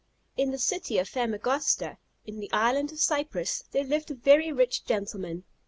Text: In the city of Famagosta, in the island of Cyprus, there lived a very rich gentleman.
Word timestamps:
In 0.35 0.49
the 0.49 0.57
city 0.57 0.97
of 0.97 1.07
Famagosta, 1.07 1.97
in 2.25 2.39
the 2.39 2.51
island 2.51 2.91
of 2.91 2.99
Cyprus, 2.99 3.65
there 3.69 3.83
lived 3.83 4.09
a 4.09 4.15
very 4.15 4.51
rich 4.51 4.83
gentleman. 4.83 5.43